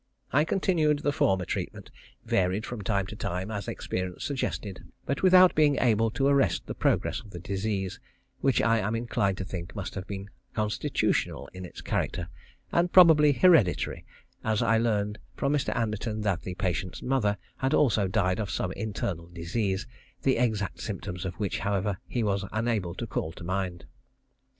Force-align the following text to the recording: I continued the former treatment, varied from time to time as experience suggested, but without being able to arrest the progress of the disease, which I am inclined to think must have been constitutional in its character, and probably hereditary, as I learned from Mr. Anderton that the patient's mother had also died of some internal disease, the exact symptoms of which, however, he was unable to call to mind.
I 0.33 0.45
continued 0.45 0.97
the 1.03 1.11
former 1.11 1.45
treatment, 1.45 1.91
varied 2.25 2.65
from 2.65 2.81
time 2.81 3.05
to 3.05 3.15
time 3.15 3.51
as 3.51 3.67
experience 3.67 4.23
suggested, 4.23 4.83
but 5.05 5.21
without 5.21 5.53
being 5.53 5.77
able 5.77 6.09
to 6.17 6.25
arrest 6.25 6.65
the 6.65 6.73
progress 6.73 7.19
of 7.21 7.29
the 7.29 7.37
disease, 7.39 7.99
which 8.39 8.63
I 8.63 8.79
am 8.79 8.95
inclined 8.95 9.37
to 9.37 9.45
think 9.45 9.75
must 9.75 9.93
have 9.93 10.07
been 10.07 10.31
constitutional 10.55 11.49
in 11.53 11.65
its 11.65 11.81
character, 11.81 12.29
and 12.71 12.91
probably 12.91 13.31
hereditary, 13.31 14.03
as 14.43 14.63
I 14.63 14.79
learned 14.79 15.19
from 15.35 15.53
Mr. 15.53 15.69
Anderton 15.75 16.21
that 16.21 16.41
the 16.41 16.55
patient's 16.55 17.03
mother 17.03 17.37
had 17.57 17.75
also 17.75 18.07
died 18.07 18.39
of 18.39 18.49
some 18.49 18.71
internal 18.71 19.27
disease, 19.27 19.85
the 20.23 20.37
exact 20.37 20.79
symptoms 20.81 21.25
of 21.25 21.35
which, 21.35 21.59
however, 21.59 21.99
he 22.07 22.23
was 22.23 22.43
unable 22.51 22.95
to 22.95 23.05
call 23.05 23.33
to 23.33 23.43
mind. 23.43 23.85